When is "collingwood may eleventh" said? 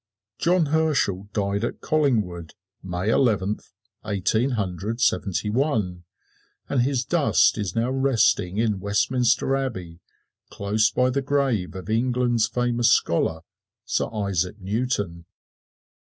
1.79-3.67